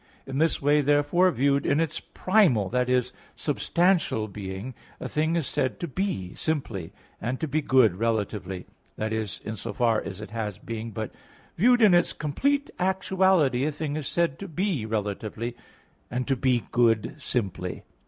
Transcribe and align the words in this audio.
In 0.25 0.39
this 0.39 0.59
way, 0.59 0.81
therefore, 0.81 1.29
viewed 1.29 1.63
in 1.63 1.79
its 1.79 1.99
primal 1.99 2.71
(i.e. 2.75 3.01
substantial) 3.35 4.27
being 4.27 4.73
a 4.99 5.07
thing 5.07 5.35
is 5.35 5.45
said 5.45 5.79
to 5.79 5.87
be 5.87 6.33
simply, 6.33 6.91
and 7.21 7.39
to 7.39 7.47
be 7.47 7.61
good 7.61 7.97
relatively 7.97 8.65
(i.e. 8.97 9.27
in 9.45 9.55
so 9.55 9.73
far 9.73 10.01
as 10.01 10.19
it 10.19 10.31
has 10.31 10.57
being) 10.57 10.89
but 10.89 11.11
viewed 11.55 11.83
in 11.83 11.93
its 11.93 12.13
complete 12.13 12.71
actuality, 12.79 13.63
a 13.63 13.71
thing 13.71 13.95
is 13.95 14.07
said 14.07 14.39
to 14.39 14.47
be 14.47 14.87
relatively, 14.87 15.55
and 16.09 16.27
to 16.27 16.35
be 16.35 16.63
good 16.71 17.15
simply. 17.21 17.83